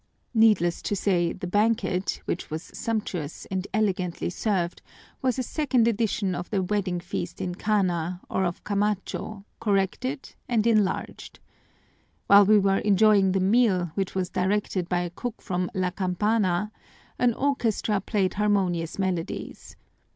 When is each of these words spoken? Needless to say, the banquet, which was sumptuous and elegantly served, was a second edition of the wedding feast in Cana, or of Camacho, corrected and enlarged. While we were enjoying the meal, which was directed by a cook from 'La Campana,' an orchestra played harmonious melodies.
Needless 0.33 0.81
to 0.81 0.95
say, 0.95 1.31
the 1.31 1.45
banquet, 1.45 2.23
which 2.25 2.49
was 2.49 2.71
sumptuous 2.73 3.45
and 3.51 3.67
elegantly 3.71 4.31
served, 4.31 4.81
was 5.21 5.37
a 5.37 5.43
second 5.43 5.87
edition 5.87 6.33
of 6.33 6.49
the 6.49 6.63
wedding 6.63 6.99
feast 6.99 7.39
in 7.39 7.53
Cana, 7.53 8.19
or 8.27 8.43
of 8.43 8.63
Camacho, 8.63 9.45
corrected 9.59 10.33
and 10.49 10.65
enlarged. 10.65 11.39
While 12.25 12.47
we 12.47 12.57
were 12.57 12.79
enjoying 12.79 13.33
the 13.33 13.39
meal, 13.39 13.91
which 13.93 14.15
was 14.15 14.31
directed 14.31 14.89
by 14.89 15.01
a 15.01 15.11
cook 15.11 15.39
from 15.39 15.69
'La 15.75 15.91
Campana,' 15.91 16.71
an 17.19 17.35
orchestra 17.35 18.01
played 18.01 18.33
harmonious 18.33 18.97
melodies. 18.97 19.75